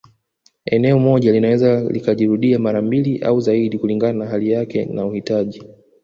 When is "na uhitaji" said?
4.85-5.63